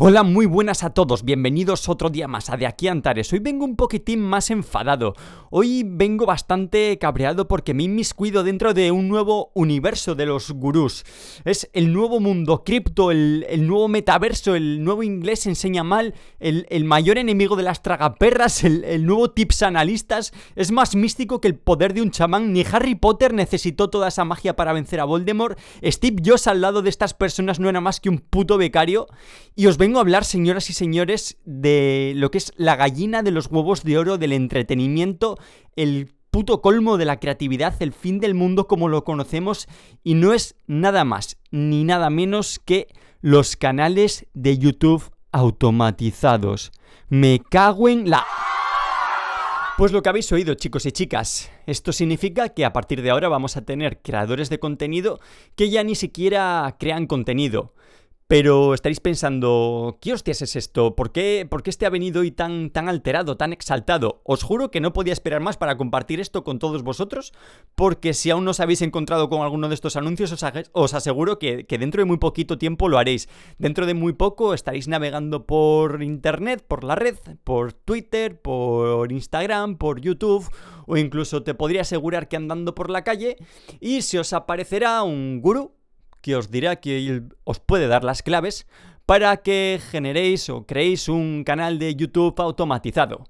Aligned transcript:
Hola, 0.00 0.22
muy 0.22 0.46
buenas 0.46 0.84
a 0.84 0.90
todos, 0.90 1.24
bienvenidos 1.24 1.88
otro 1.88 2.08
día 2.08 2.28
más 2.28 2.50
a 2.50 2.56
De 2.56 2.68
aquí 2.68 2.86
Antares. 2.86 3.32
Hoy 3.32 3.40
vengo 3.40 3.64
un 3.64 3.74
poquitín 3.74 4.20
más 4.20 4.48
enfadado. 4.48 5.14
Hoy 5.50 5.82
vengo 5.84 6.24
bastante 6.24 6.96
cabreado 7.00 7.48
porque 7.48 7.74
me 7.74 7.82
inmiscuido 7.82 8.44
dentro 8.44 8.74
de 8.74 8.92
un 8.92 9.08
nuevo 9.08 9.50
universo 9.54 10.14
de 10.14 10.26
los 10.26 10.52
gurús. 10.52 11.04
Es 11.44 11.68
el 11.72 11.92
nuevo 11.92 12.20
mundo 12.20 12.62
cripto, 12.62 13.10
el, 13.10 13.44
nuevo 13.66 13.88
metaverso, 13.88 14.54
el 14.54 14.84
nuevo 14.84 15.02
inglés 15.02 15.46
enseña 15.46 15.82
mal, 15.82 16.14
el, 16.38 16.84
mayor 16.84 17.18
enemigo 17.18 17.56
de 17.56 17.64
las 17.64 17.82
tragaperras, 17.82 18.62
el, 18.62 18.84
el 18.84 19.04
nuevo 19.04 19.32
tips 19.32 19.64
analistas. 19.64 20.32
Es 20.54 20.70
más 20.70 20.94
místico 20.94 21.40
que 21.40 21.48
el 21.48 21.56
poder 21.56 21.92
de 21.92 22.02
un 22.02 22.12
chamán. 22.12 22.52
Ni 22.52 22.64
Harry 22.70 22.94
Potter 22.94 23.34
necesitó 23.34 23.90
toda 23.90 24.06
esa 24.06 24.24
magia 24.24 24.54
para 24.54 24.72
vencer 24.72 25.00
a 25.00 25.04
Voldemort. 25.06 25.58
Steve 25.82 26.22
Jobs 26.24 26.46
al 26.46 26.60
lado 26.60 26.82
de 26.82 26.90
estas 26.90 27.14
personas 27.14 27.58
no 27.58 27.68
era 27.68 27.80
más 27.80 27.98
que 27.98 28.10
un 28.10 28.18
puto 28.18 28.58
becario. 28.58 29.08
Y 29.56 29.66
os 29.66 29.76
vengo 29.88 30.00
a 30.00 30.02
hablar, 30.02 30.26
señoras 30.26 30.68
y 30.68 30.74
señores, 30.74 31.38
de 31.46 32.12
lo 32.14 32.30
que 32.30 32.36
es 32.36 32.52
la 32.56 32.76
gallina 32.76 33.22
de 33.22 33.30
los 33.30 33.46
huevos 33.46 33.84
de 33.84 33.96
oro 33.96 34.18
del 34.18 34.34
entretenimiento, 34.34 35.38
el 35.76 36.12
puto 36.30 36.60
colmo 36.60 36.98
de 36.98 37.06
la 37.06 37.18
creatividad, 37.18 37.74
el 37.80 37.94
fin 37.94 38.20
del 38.20 38.34
mundo 38.34 38.66
como 38.66 38.88
lo 38.88 39.02
conocemos, 39.02 39.66
y 40.04 40.12
no 40.12 40.34
es 40.34 40.56
nada 40.66 41.06
más 41.06 41.38
ni 41.50 41.84
nada 41.84 42.10
menos 42.10 42.58
que 42.62 42.88
los 43.22 43.56
canales 43.56 44.26
de 44.34 44.58
YouTube 44.58 45.10
automatizados. 45.32 46.70
Me 47.08 47.40
cago 47.40 47.88
en 47.88 48.10
la... 48.10 48.26
Pues 49.78 49.92
lo 49.92 50.02
que 50.02 50.10
habéis 50.10 50.30
oído, 50.32 50.52
chicos 50.52 50.84
y 50.84 50.92
chicas, 50.92 51.50
esto 51.64 51.94
significa 51.94 52.50
que 52.50 52.66
a 52.66 52.74
partir 52.74 53.00
de 53.00 53.08
ahora 53.08 53.30
vamos 53.30 53.56
a 53.56 53.62
tener 53.62 54.02
creadores 54.02 54.50
de 54.50 54.58
contenido 54.58 55.18
que 55.56 55.70
ya 55.70 55.82
ni 55.82 55.94
siquiera 55.94 56.76
crean 56.78 57.06
contenido. 57.06 57.72
Pero 58.28 58.74
estaréis 58.74 59.00
pensando, 59.00 59.96
¿qué 60.02 60.12
hostias 60.12 60.42
es 60.42 60.54
esto? 60.54 60.94
¿Por 60.94 61.12
qué, 61.12 61.46
¿Por 61.48 61.62
qué 61.62 61.70
este 61.70 61.86
ha 61.86 61.90
venido 61.90 62.20
hoy 62.20 62.30
tan, 62.30 62.70
alterado, 62.74 63.38
tan 63.38 63.54
exaltado? 63.54 64.20
Os 64.22 64.42
juro 64.42 64.70
que 64.70 64.82
no 64.82 64.92
podía 64.92 65.14
esperar 65.14 65.40
más 65.40 65.56
para 65.56 65.78
compartir 65.78 66.20
esto 66.20 66.44
con 66.44 66.58
todos 66.58 66.82
vosotros, 66.82 67.32
porque 67.74 68.12
si 68.12 68.28
aún 68.28 68.44
no 68.44 68.50
os 68.50 68.60
habéis 68.60 68.82
encontrado 68.82 69.30
con 69.30 69.40
alguno 69.40 69.68
de 69.68 69.74
estos 69.74 69.96
anuncios, 69.96 70.30
os, 70.72 70.94
aseguro 70.94 71.38
que, 71.38 71.64
que, 71.64 71.78
dentro 71.78 72.02
de 72.02 72.04
muy 72.04 72.18
poquito 72.18 72.58
tiempo 72.58 72.90
lo 72.90 72.98
haréis. 72.98 73.30
Dentro 73.56 73.86
de 73.86 73.94
muy 73.94 74.12
poco 74.12 74.52
estaréis 74.52 74.88
navegando 74.88 75.46
por 75.46 76.02
internet, 76.02 76.62
por 76.68 76.84
la 76.84 76.96
red, 76.96 77.16
por 77.44 77.72
Twitter, 77.72 78.42
por 78.42 79.10
Instagram, 79.10 79.78
por 79.78 80.02
YouTube, 80.02 80.46
o 80.86 80.98
incluso 80.98 81.44
te 81.44 81.54
podría 81.54 81.80
asegurar 81.80 82.28
que 82.28 82.36
andando 82.36 82.74
por 82.74 82.90
la 82.90 83.04
calle, 83.04 83.38
y 83.80 84.02
se 84.02 84.18
os 84.18 84.34
aparecerá 84.34 85.02
un 85.02 85.40
gurú 85.40 85.77
que 86.20 86.36
os 86.36 86.50
dirá 86.50 86.76
que 86.76 87.22
os 87.44 87.58
puede 87.60 87.88
dar 87.88 88.04
las 88.04 88.22
claves 88.22 88.66
para 89.06 89.36
que 89.38 89.80
generéis 89.90 90.50
o 90.50 90.66
creéis 90.66 91.08
un 91.08 91.42
canal 91.44 91.78
de 91.78 91.94
YouTube 91.94 92.38
automatizado. 92.40 93.24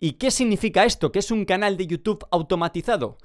¿Y 0.00 0.12
qué 0.12 0.30
significa 0.30 0.84
esto? 0.84 1.12
¿Qué 1.12 1.20
es 1.20 1.30
un 1.30 1.44
canal 1.44 1.76
de 1.76 1.86
YouTube 1.86 2.26
automatizado? 2.30 3.18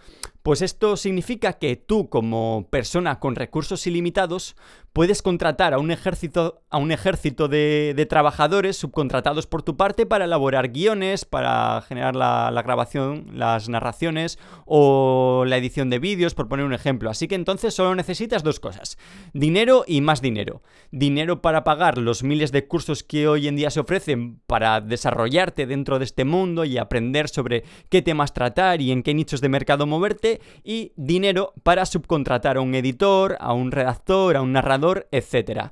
Pues 0.45 0.61
esto 0.61 0.95
significa 0.95 1.53
que 1.53 1.75
tú 1.75 2.07
como 2.07 2.67
persona 2.69 3.19
con 3.19 3.35
recursos 3.35 3.88
ilimitados 3.88 4.55
puedes 4.93 5.21
contratar 5.21 5.73
a 5.73 5.79
un 5.79 5.89
ejército, 5.89 6.61
a 6.69 6.77
un 6.77 6.91
ejército 6.91 7.49
de, 7.49 8.07
trabajadores 8.07 8.77
subcontratados 8.77 9.47
por 9.47 9.63
tu 9.63 9.75
parte 9.75 10.05
para 10.05 10.23
elaborar 10.25 10.69
guiones, 10.69 11.25
para 11.25 11.81
generar 11.81 12.16
la, 12.16 12.51
la, 12.51 12.61
grabación, 12.61 13.25
las 13.33 13.67
narraciones 13.67 14.38
o 14.66 15.43
la 15.47 15.57
edición 15.57 15.89
de 15.89 15.97
vídeos, 15.97 16.35
por 16.35 16.47
poner 16.47 16.66
un 16.66 16.73
ejemplo. 16.73 17.09
Así 17.09 17.27
que 17.27 17.35
entonces 17.35 17.73
solo 17.73 17.95
necesitas 17.95 18.41
dos 18.41 18.61
cosas, 18.61 18.97
dinero 19.33 19.83
y 19.85 19.99
más 19.99 20.21
dinero. 20.21 20.61
Dinero 20.91 21.41
para 21.41 21.63
pagar 21.63 21.97
los 21.97 22.23
miles 22.23 22.53
de 22.53 22.67
cursos 22.67 23.03
que 23.03 23.27
hoy 23.27 23.47
en 23.49 23.57
día 23.57 23.71
se 23.71 23.81
ofrecen 23.81 24.39
para 24.45 24.79
desarrollarte 24.79 25.66
dentro 25.66 25.97
de 25.97 26.05
este 26.05 26.23
mundo 26.23 26.63
y 26.63 26.77
aprender 26.77 27.27
sobre 27.27 27.63
qué 27.89 28.01
temas 28.01 28.31
tratar 28.31 28.79
y 28.79 28.91
en 28.91 29.03
qué 29.03 29.13
nichos 29.13 29.41
de 29.41 29.49
mercado 29.49 29.88
moverte, 29.88 30.34
y 30.63 30.94
dinero 30.96 31.53
para 31.63 31.85
subcontratar 31.85 32.57
a 32.57 32.62
un 32.62 32.75
editor, 32.75 33.38
a 33.40 33.53
un 33.53 33.72
redactor, 33.72 34.38
a 34.38 34.41
un 34.41 34.53
narrador, 34.53 35.07
etcétera. 35.12 35.72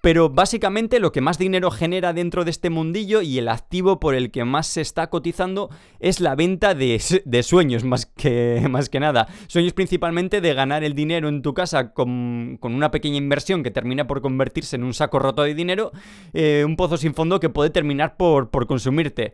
Pero 0.00 0.30
básicamente 0.30 1.00
lo 1.00 1.10
que 1.10 1.20
más 1.20 1.38
dinero 1.38 1.72
genera 1.72 2.12
dentro 2.12 2.44
de 2.44 2.52
este 2.52 2.70
mundillo 2.70 3.20
y 3.20 3.38
el 3.38 3.48
activo 3.48 3.98
por 3.98 4.14
el 4.14 4.30
que 4.30 4.44
más 4.44 4.68
se 4.68 4.80
está 4.80 5.10
cotizando 5.10 5.70
es 5.98 6.20
la 6.20 6.36
venta 6.36 6.74
de, 6.74 7.00
sueños, 7.42 7.82
más 7.82 8.06
que, 8.06 8.64
más 8.70 8.88
que 8.88 9.00
nada. 9.00 9.26
Sueños 9.48 9.72
principalmente 9.72 10.40
de 10.40 10.54
ganar 10.54 10.84
el 10.84 10.94
dinero 10.94 11.28
en 11.28 11.42
tu 11.42 11.52
casa 11.52 11.92
con, 11.92 12.58
una 12.62 12.92
pequeña 12.92 13.16
inversión 13.16 13.64
que 13.64 13.72
termina 13.72 14.06
por 14.06 14.22
convertirse 14.22 14.76
en 14.76 14.84
un 14.84 14.94
saco 14.94 15.18
roto 15.18 15.42
de 15.42 15.54
dinero, 15.54 15.90
eh, 16.32 16.62
un 16.64 16.76
pozo 16.76 16.96
sin 16.96 17.14
fondo 17.14 17.40
que 17.40 17.48
puede 17.48 17.70
terminar 17.70 18.16
por, 18.16 18.50
por 18.50 18.68
consumirte. 18.68 19.32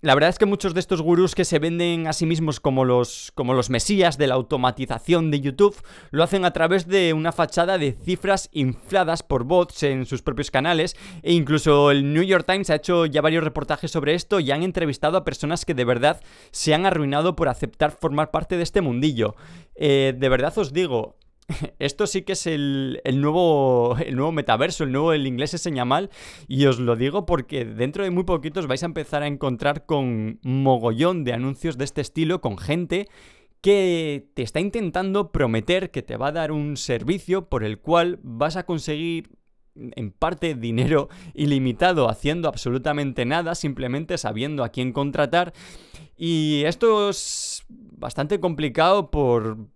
La 0.00 0.14
verdad 0.14 0.30
es 0.30 0.38
que 0.38 0.46
muchos 0.46 0.74
de 0.74 0.80
estos 0.80 1.02
gurús 1.02 1.34
que 1.34 1.44
se 1.44 1.58
venden 1.58 2.06
a 2.06 2.12
sí 2.12 2.24
mismos 2.24 2.60
como 2.60 2.84
los, 2.84 3.32
como 3.34 3.52
los 3.52 3.68
mesías 3.68 4.16
de 4.16 4.28
la 4.28 4.36
automatización 4.36 5.32
de 5.32 5.40
YouTube 5.40 5.74
lo 6.12 6.22
hacen 6.22 6.44
a 6.44 6.52
través 6.52 6.86
de 6.86 7.12
una 7.14 7.32
fachada 7.32 7.78
de 7.78 7.96
cifras 8.04 8.48
infladas 8.52 9.24
por 9.24 9.42
bots 9.42 9.82
en 9.82 10.06
sus 10.06 10.22
propios 10.22 10.52
canales 10.52 10.94
e 11.24 11.32
incluso 11.32 11.90
el 11.90 12.14
New 12.14 12.22
York 12.22 12.46
Times 12.46 12.70
ha 12.70 12.76
hecho 12.76 13.06
ya 13.06 13.22
varios 13.22 13.42
reportajes 13.42 13.90
sobre 13.90 14.14
esto 14.14 14.38
y 14.38 14.52
han 14.52 14.62
entrevistado 14.62 15.18
a 15.18 15.24
personas 15.24 15.64
que 15.64 15.74
de 15.74 15.84
verdad 15.84 16.20
se 16.52 16.74
han 16.74 16.86
arruinado 16.86 17.34
por 17.34 17.48
aceptar 17.48 17.90
formar 17.90 18.30
parte 18.30 18.56
de 18.56 18.62
este 18.62 18.80
mundillo. 18.80 19.34
Eh, 19.74 20.14
de 20.16 20.28
verdad 20.28 20.56
os 20.58 20.72
digo, 20.72 21.17
esto 21.78 22.06
sí 22.06 22.22
que 22.22 22.32
es 22.32 22.46
el, 22.46 23.00
nuevo, 23.14 23.96
el 23.98 24.16
nuevo 24.16 24.32
metaverso, 24.32 24.84
el 24.84 24.92
nuevo 24.92 25.12
el 25.12 25.26
inglés 25.26 25.50
se 25.50 25.58
señala 25.58 25.84
mal. 25.84 26.10
Y 26.46 26.66
os 26.66 26.78
lo 26.78 26.96
digo 26.96 27.26
porque 27.26 27.64
dentro 27.64 28.04
de 28.04 28.10
muy 28.10 28.24
poquitos 28.24 28.66
vais 28.66 28.82
a 28.82 28.86
empezar 28.86 29.22
a 29.22 29.26
encontrar 29.26 29.86
con 29.86 30.38
mogollón 30.42 31.24
de 31.24 31.32
anuncios 31.32 31.78
de 31.78 31.84
este 31.84 32.00
estilo, 32.00 32.40
con 32.40 32.58
gente 32.58 33.08
que 33.60 34.30
te 34.34 34.42
está 34.42 34.60
intentando 34.60 35.32
prometer 35.32 35.90
que 35.90 36.02
te 36.02 36.16
va 36.16 36.28
a 36.28 36.32
dar 36.32 36.52
un 36.52 36.76
servicio 36.76 37.48
por 37.48 37.64
el 37.64 37.80
cual 37.80 38.20
vas 38.22 38.56
a 38.56 38.64
conseguir 38.64 39.30
en 39.74 40.10
parte 40.10 40.54
dinero 40.54 41.08
ilimitado 41.34 42.08
haciendo 42.08 42.48
absolutamente 42.48 43.24
nada, 43.24 43.54
simplemente 43.54 44.18
sabiendo 44.18 44.64
a 44.64 44.68
quién 44.68 44.92
contratar. 44.92 45.52
Y 46.16 46.62
esto 46.66 47.10
es 47.10 47.64
bastante 47.68 48.40
complicado 48.40 49.10
por, 49.10 49.68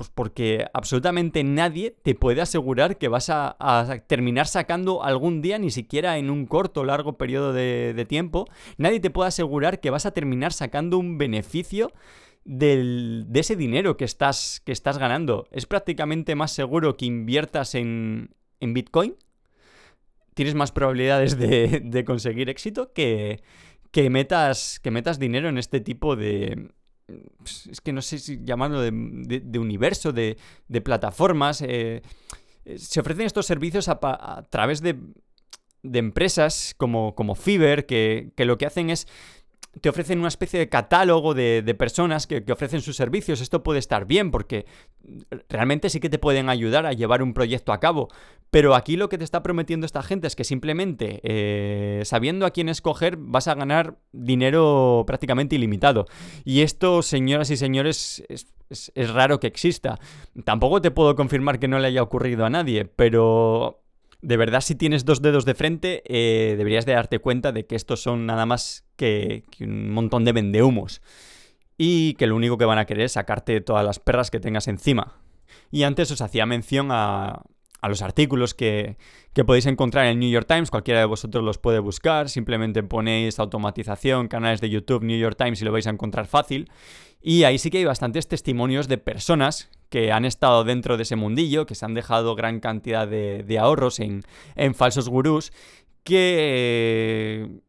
pues 0.00 0.08
porque 0.14 0.64
absolutamente 0.72 1.44
nadie 1.44 1.94
te 2.02 2.14
puede 2.14 2.40
asegurar 2.40 2.96
que 2.96 3.08
vas 3.08 3.28
a, 3.28 3.54
terminar 4.06 4.46
sacando 4.46 5.04
algún 5.04 5.42
día, 5.42 5.58
ni 5.58 5.70
siquiera 5.70 6.16
en 6.16 6.30
un 6.30 6.46
corto 6.46 6.80
o 6.80 6.84
largo 6.84 7.18
periodo 7.18 7.52
de, 7.52 8.06
tiempo, 8.08 8.46
nadie 8.78 8.98
te 8.98 9.10
puede 9.10 9.28
asegurar 9.28 9.78
que 9.78 9.90
vas 9.90 10.06
a 10.06 10.12
terminar 10.12 10.54
sacando 10.54 10.96
un 10.96 11.18
beneficio 11.18 11.92
de 12.46 13.26
ese 13.34 13.56
dinero 13.56 13.98
que 13.98 14.06
estás, 14.06 14.62
que 14.64 14.72
estás 14.72 14.96
ganando. 14.96 15.46
Es 15.50 15.66
prácticamente 15.66 16.34
más 16.34 16.50
seguro 16.50 16.96
que 16.96 17.04
inviertas 17.04 17.74
en, 17.74 18.34
Bitcoin. 18.58 19.16
Tienes 20.32 20.54
más 20.54 20.72
probabilidades 20.72 21.36
de, 21.36 22.04
conseguir 22.06 22.48
éxito 22.48 22.94
que, 22.94 23.42
que, 23.90 24.08
metas, 24.08 24.80
que 24.80 24.90
metas 24.90 25.18
dinero 25.18 25.50
en 25.50 25.58
este 25.58 25.78
tipo 25.80 26.16
de, 26.16 26.70
es 27.70 27.80
que 27.80 27.92
no 27.92 28.02
sé 28.02 28.18
si 28.18 28.40
llamarlo 28.44 28.80
de, 28.80 29.58
universo, 29.58 30.12
de, 30.12 30.36
plataformas. 30.84 31.62
Eh, 31.62 32.02
eh, 32.64 32.78
se 32.78 33.00
ofrecen 33.00 33.26
estos 33.26 33.46
servicios 33.46 33.88
a, 33.88 34.46
través 34.50 34.80
de, 34.80 34.96
empresas 35.82 36.74
como, 36.76 37.14
como 37.14 37.34
Fiverr, 37.34 37.86
que, 37.86 38.32
que 38.36 38.44
lo 38.44 38.58
que 38.58 38.66
hacen 38.66 38.90
es 38.90 39.06
te 39.80 39.88
ofrecen 39.88 40.18
una 40.18 40.28
especie 40.28 40.58
de 40.58 40.68
catálogo 40.68 41.32
de, 41.32 41.74
personas 41.78 42.26
que, 42.26 42.44
ofrecen 42.50 42.80
sus 42.80 42.96
servicios. 42.96 43.40
Esto 43.40 43.62
puede 43.62 43.78
estar 43.78 44.04
bien 44.04 44.30
porque 44.30 44.66
realmente 45.48 45.90
sí 45.90 46.00
que 46.00 46.10
te 46.10 46.18
pueden 46.18 46.48
ayudar 46.48 46.86
a 46.86 46.92
llevar 46.92 47.22
un 47.22 47.34
proyecto 47.34 47.72
a 47.72 47.80
cabo. 47.80 48.08
Pero 48.50 48.74
aquí 48.74 48.96
lo 48.96 49.08
que 49.08 49.16
te 49.16 49.22
está 49.22 49.42
prometiendo 49.42 49.86
esta 49.86 50.02
gente 50.02 50.26
es 50.26 50.34
que 50.34 50.42
simplemente 50.42 51.20
eh, 51.22 52.02
sabiendo 52.04 52.46
a 52.46 52.50
quién 52.50 52.68
escoger 52.68 53.16
vas 53.16 53.46
a 53.46 53.54
ganar 53.54 53.98
dinero 54.12 55.04
prácticamente 55.06 55.54
ilimitado. 55.54 56.06
Y 56.44 56.62
esto, 56.62 57.02
señoras 57.02 57.50
y 57.50 57.56
señores, 57.56 58.24
es, 58.28 58.48
es 58.68 59.10
raro 59.10 59.38
que 59.38 59.46
exista. 59.46 60.00
Tampoco 60.44 60.82
te 60.82 60.90
puedo 60.90 61.14
confirmar 61.14 61.60
que 61.60 61.68
no 61.68 61.78
le 61.78 61.86
haya 61.86 62.02
ocurrido 62.02 62.44
a 62.44 62.50
nadie, 62.50 62.86
pero 62.86 63.80
de 64.22 64.36
verdad 64.36 64.60
si 64.60 64.74
tienes 64.74 65.04
dos 65.04 65.22
dedos 65.22 65.44
de 65.44 65.54
frente, 65.54 66.02
eh, 66.06 66.54
deberías 66.56 66.86
de 66.86 66.92
darte 66.92 67.18
cuenta 67.18 67.52
de 67.52 67.66
que 67.66 67.76
estos 67.76 68.02
son 68.02 68.26
nada 68.26 68.46
más 68.46 68.84
que, 68.96 69.44
un 69.60 69.90
montón 69.90 70.24
de 70.24 70.32
vendehumos. 70.32 71.00
Y 71.78 72.14
que 72.14 72.26
lo 72.26 72.36
único 72.36 72.58
que 72.58 72.66
van 72.66 72.78
a 72.78 72.84
querer 72.84 73.04
es 73.04 73.12
sacarte 73.12 73.60
todas 73.62 73.84
las 73.84 73.98
perras 73.98 74.30
que 74.30 74.38
tengas 74.38 74.68
encima. 74.68 75.16
Y 75.70 75.84
antes 75.84 76.10
os 76.10 76.20
hacía 76.20 76.44
mención 76.44 76.88
a, 76.90 77.42
los 77.88 78.02
artículos 78.02 78.52
que, 78.52 78.98
podéis 79.46 79.64
encontrar 79.64 80.04
en 80.04 80.10
el 80.12 80.18
New 80.18 80.30
York 80.30 80.46
Times. 80.46 80.70
Cualquiera 80.70 81.00
de 81.00 81.06
vosotros 81.06 81.42
los 81.42 81.56
puede 81.56 81.78
buscar. 81.78 82.28
Simplemente 82.28 82.82
ponéis 82.82 83.38
automatización, 83.38 84.28
canales 84.28 84.60
de 84.60 84.68
YouTube, 84.68 85.02
New 85.02 85.18
York 85.18 85.36
Times 85.38 85.62
y 85.62 85.64
lo 85.64 85.72
vais 85.72 85.86
a 85.86 85.90
encontrar 85.90 86.26
fácil. 86.26 86.70
Y 87.22 87.44
ahí 87.44 87.56
sí 87.56 87.70
que 87.70 87.78
hay 87.78 87.84
bastantes 87.86 88.28
testimonios 88.28 88.86
de 88.86 88.98
personas 88.98 89.70
que 89.90 90.12
han 90.12 90.24
estado 90.24 90.64
dentro 90.64 90.96
de 90.96 91.02
ese 91.02 91.16
mundillo, 91.16 91.66
que 91.66 91.74
se 91.74 91.84
han 91.84 91.94
dejado 91.94 92.34
gran 92.36 92.60
cantidad 92.60 93.06
de, 93.06 93.58
ahorros 93.60 94.00
en, 94.00 94.24
falsos 94.74 95.08
gurús, 95.08 95.52
que 96.04 97.60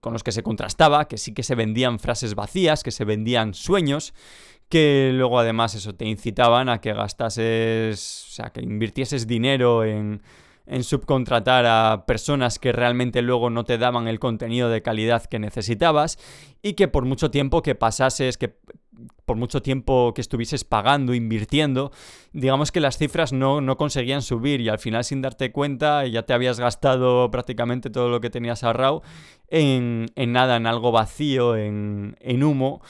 con 0.00 0.12
los 0.12 0.22
que 0.22 0.32
se 0.32 0.42
contrastaba, 0.42 1.08
que 1.08 1.16
sí 1.16 1.32
que 1.32 1.42
se 1.42 1.54
vendían 1.54 1.98
frases 1.98 2.34
vacías, 2.34 2.82
que 2.82 2.90
se 2.90 3.06
vendían 3.06 3.54
sueños, 3.54 4.12
que 4.68 5.10
luego 5.14 5.38
además 5.38 5.74
eso 5.74 5.94
te 5.94 6.04
incitaban 6.04 6.68
a 6.68 6.82
que 6.82 6.92
gastases, 6.92 8.26
o 8.28 8.32
sea, 8.32 8.50
que 8.50 8.60
invirtieses 8.60 9.26
dinero 9.26 9.82
en, 9.84 10.20
en 10.66 10.84
subcontratar 10.84 11.64
a 11.66 12.04
personas 12.06 12.58
que 12.58 12.72
realmente 12.72 13.22
luego 13.22 13.48
no 13.48 13.64
te 13.64 13.78
daban 13.78 14.08
el 14.08 14.18
contenido 14.18 14.68
de 14.68 14.82
calidad 14.82 15.24
que 15.24 15.38
necesitabas 15.38 16.18
y 16.62 16.74
que 16.74 16.88
por 16.88 17.06
mucho 17.06 17.30
tiempo 17.30 17.62
que 17.62 17.74
pasases, 17.74 18.38
que 18.38 18.58
por 19.24 19.36
mucho 19.36 19.62
tiempo 19.62 20.12
que 20.14 20.20
estuvieses 20.20 20.64
pagando, 20.64 21.14
invirtiendo, 21.14 21.92
digamos 22.32 22.72
que 22.72 22.80
las 22.80 22.98
cifras 22.98 23.32
no, 23.32 23.60
no, 23.60 23.76
conseguían 23.76 24.22
subir 24.22 24.60
y 24.60 24.68
al 24.68 24.78
final 24.78 25.04
sin 25.04 25.22
darte 25.22 25.52
cuenta 25.52 26.06
ya 26.06 26.24
te 26.24 26.32
habías 26.32 26.60
gastado 26.60 27.30
prácticamente 27.30 27.90
todo 27.90 28.08
lo 28.08 28.20
que 28.20 28.30
tenías 28.30 28.64
ahorrado 28.64 29.02
en, 29.48 30.06
en 30.14 30.32
nada, 30.32 30.56
en 30.56 30.66
algo 30.66 30.92
vacío, 30.92 31.56
en, 31.56 32.16
en, 32.20 32.42
humo. 32.42 32.82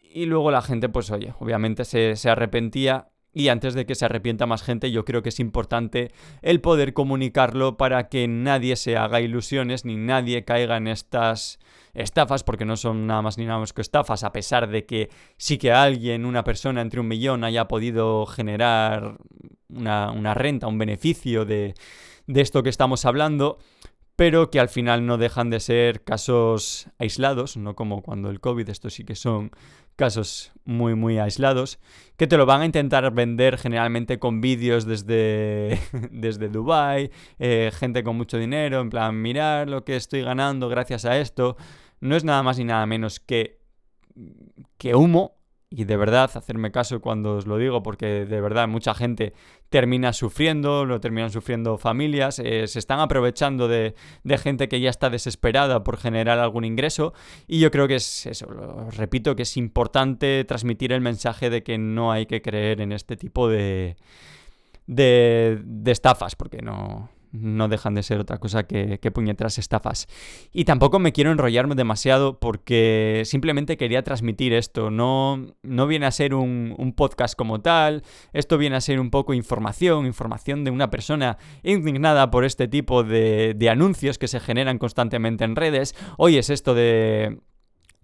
Y 0.00 0.26
luego 0.26 0.50
la 0.50 0.62
gente, 0.62 0.88
pues 0.88 1.10
oye, 1.10 1.34
obviamente 1.40 1.84
se, 1.84 2.16
se 2.16 2.30
arrepentía 2.30 3.08
y 3.34 3.48
antes 3.48 3.74
de 3.74 3.84
que 3.84 3.96
se 3.96 4.04
arrepienta 4.04 4.46
más 4.46 4.62
gente, 4.62 4.92
yo 4.92 5.04
creo 5.04 5.22
que 5.22 5.28
es 5.28 5.40
importante 5.40 6.12
el 6.40 6.60
poder 6.60 6.94
comunicarlo 6.94 7.76
para 7.76 8.08
que 8.08 8.28
nadie 8.28 8.76
se 8.76 8.96
haga 8.96 9.20
ilusiones 9.20 9.84
ni 9.84 9.96
nadie 9.96 10.44
caiga 10.44 10.76
en 10.76 10.86
estas 10.86 11.58
estafas, 11.94 12.44
porque 12.44 12.64
no 12.64 12.76
son 12.76 13.06
nada 13.08 13.22
más 13.22 13.36
ni 13.36 13.44
nada 13.44 13.58
más 13.58 13.72
que 13.72 13.82
estafas, 13.82 14.22
a 14.22 14.32
pesar 14.32 14.68
de 14.68 14.86
que 14.86 15.10
sí 15.36 15.58
que 15.58 15.72
alguien, 15.72 16.24
una 16.24 16.44
persona 16.44 16.80
entre 16.80 17.00
un 17.00 17.08
millón, 17.08 17.44
haya 17.44 17.66
podido 17.66 18.24
generar 18.26 19.18
una, 19.68 20.34
renta, 20.34 20.68
un 20.68 20.78
beneficio 20.78 21.44
de, 21.44 21.74
de 22.26 22.40
esto 22.40 22.62
que 22.62 22.70
estamos 22.70 23.04
hablando 23.04 23.58
pero 24.16 24.50
que 24.50 24.60
al 24.60 24.68
final 24.68 25.06
no 25.06 25.18
dejan 25.18 25.50
de 25.50 25.58
ser 25.58 26.04
casos 26.04 26.88
aislados, 26.98 27.56
no 27.56 27.74
como 27.74 28.02
cuando 28.02 28.30
el 28.30 28.40
COVID, 28.40 28.68
estos 28.68 28.94
sí 28.94 29.04
que 29.04 29.16
son 29.16 29.50
casos 29.96 30.52
muy 30.64 30.94
muy 30.94 31.18
aislados, 31.18 31.78
que 32.16 32.26
te 32.26 32.36
lo 32.36 32.46
van 32.46 32.62
a 32.62 32.66
intentar 32.66 33.12
vender 33.12 33.58
generalmente 33.58 34.18
con 34.18 34.40
vídeos 34.40 34.86
desde, 34.86 35.78
desde 36.10 36.48
Dubai, 36.48 37.10
eh, 37.38 37.70
gente 37.74 38.02
con 38.02 38.16
mucho 38.16 38.38
dinero, 38.38 38.80
en 38.80 38.90
plan, 38.90 39.20
mirar 39.20 39.68
lo 39.68 39.84
que 39.84 39.96
estoy 39.96 40.22
ganando 40.22 40.68
gracias 40.68 41.04
a 41.04 41.18
esto, 41.18 41.56
no 42.00 42.16
es 42.16 42.24
nada 42.24 42.42
más 42.42 42.58
ni 42.58 42.64
nada 42.64 42.86
menos 42.86 43.20
que, 43.20 43.60
que 44.78 44.94
humo 44.94 45.36
y 45.76 45.84
de 45.84 45.96
verdad 45.96 46.30
hacerme 46.34 46.70
caso 46.70 47.00
cuando 47.00 47.36
os 47.36 47.46
lo 47.46 47.58
digo, 47.58 47.82
porque 47.82 48.26
de 48.26 48.40
verdad 48.40 48.68
mucha 48.68 48.94
gente 48.94 49.32
termina 49.70 50.12
sufriendo, 50.12 50.84
lo 50.84 51.00
terminan 51.00 51.30
sufriendo 51.30 51.78
familias, 51.78 52.38
eh, 52.38 52.68
se 52.68 52.78
están 52.78 53.00
aprovechando 53.00 53.66
de, 53.66 53.96
de, 54.22 54.38
gente 54.38 54.68
que 54.68 54.80
ya 54.80 54.88
está 54.88 55.10
desesperada 55.10 55.82
por 55.82 55.96
generar 55.96 56.38
algún 56.38 56.64
ingreso. 56.64 57.12
Y 57.48 57.58
yo 57.58 57.72
creo 57.72 57.88
que 57.88 57.96
es 57.96 58.26
eso, 58.26 58.46
repito, 58.96 59.34
que 59.34 59.42
es 59.42 59.56
importante 59.56 60.44
transmitir 60.44 60.92
el 60.92 61.00
mensaje 61.00 61.50
de 61.50 61.64
que 61.64 61.76
no 61.76 62.12
hay 62.12 62.26
que 62.26 62.40
creer 62.40 62.80
en 62.80 62.92
este 62.92 63.16
tipo 63.16 63.48
de, 63.48 63.96
de 64.86 65.90
estafas, 65.90 66.36
porque 66.36 66.62
no, 66.62 67.10
no 67.34 67.68
dejan 67.68 67.94
de 67.94 68.02
ser 68.02 68.20
otra 68.20 68.38
cosa 68.38 68.62
que, 68.64 68.98
que, 69.00 69.12
estafas. 69.58 70.06
Y 70.52 70.64
tampoco 70.64 70.98
me 70.98 71.12
quiero 71.12 71.32
enrollarme 71.32 71.74
demasiado 71.74 72.38
porque 72.38 73.22
simplemente 73.24 73.76
quería 73.76 74.02
transmitir 74.02 74.52
esto. 74.52 74.90
No, 74.90 75.54
no 75.62 75.86
viene 75.86 76.06
a 76.06 76.10
ser 76.10 76.34
un, 76.34 76.74
un, 76.78 76.92
podcast 76.92 77.36
como 77.36 77.60
tal, 77.60 78.02
esto 78.32 78.56
viene 78.56 78.76
a 78.76 78.80
ser 78.80 79.00
un 79.00 79.10
poco 79.10 79.34
información, 79.34 80.06
información 80.06 80.62
de 80.64 80.70
una 80.70 80.90
persona 80.90 81.38
indignada 81.64 82.30
por 82.30 82.44
este 82.44 82.68
tipo 82.68 83.02
de, 83.02 83.54
de 83.56 83.70
anuncios 83.70 84.18
que 84.18 84.28
se 84.28 84.38
generan 84.38 84.78
constantemente 84.78 85.44
en 85.44 85.56
redes. 85.56 85.96
Hoy 86.16 86.36
es 86.36 86.50
esto 86.50 86.74
de 86.74 87.40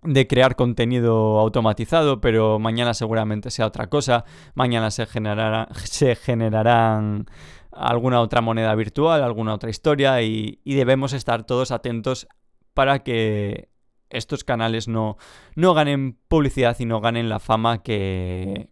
de 0.03 0.27
crear 0.27 0.57
contenido 0.57 1.39
automatizado, 1.39 2.21
pero 2.21 2.59
mañana 2.59 2.95
seguramente 2.95 3.51
sea 3.51 3.67
otra 3.67 3.89
cosa. 3.89 4.25
Mañana 4.55 4.91
se, 4.91 5.07
generará, 5.07 5.69
se 5.85 6.17
generarán 6.17 7.27
alguna 7.71 8.21
otra 8.21 8.41
moneda 8.41 8.75
virtual, 8.75 9.23
alguna 9.23 9.55
otra 9.55 9.71
historia 9.71 10.21
y, 10.23 10.59
debemos 10.65 11.13
estar 11.13 11.45
todos 11.45 11.71
atentos 11.71 12.29
para 12.75 13.01
que 13.01 13.69
estos 14.09 14.43
canales 14.43 14.89
no, 14.89 15.19
no 15.55 15.75
ganen 15.75 16.19
publicidad 16.29 16.77
y 16.81 16.85
no 16.85 17.01
ganen 17.01 17.29
la 17.29 17.39
fama 17.39 17.83
que, 17.83 18.70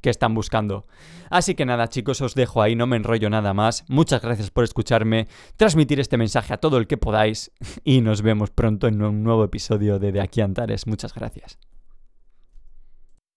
que 0.00 0.10
están 0.10 0.34
buscando. 0.34 0.86
Así 1.30 1.54
que 1.54 1.64
nada 1.64 1.88
chicos, 1.88 2.20
os 2.20 2.34
dejo 2.34 2.62
ahí, 2.62 2.76
no 2.76 2.86
me 2.86 2.96
enrollo 2.96 3.30
nada 3.30 3.54
más. 3.54 3.84
Muchas 3.88 4.22
gracias 4.22 4.50
por 4.50 4.64
escucharme, 4.64 5.28
transmitir 5.56 6.00
este 6.00 6.16
mensaje 6.16 6.54
a 6.54 6.58
todo 6.58 6.78
el 6.78 6.86
que 6.86 6.96
podáis 6.96 7.52
y 7.84 8.00
nos 8.00 8.22
vemos 8.22 8.50
pronto 8.50 8.86
en 8.86 9.02
un 9.02 9.22
nuevo 9.22 9.44
episodio 9.44 9.98
de 9.98 10.12
De 10.12 10.20
aquí 10.20 10.40
a 10.40 10.44
Antares. 10.44 10.86
Muchas 10.86 11.14
gracias. 11.14 11.58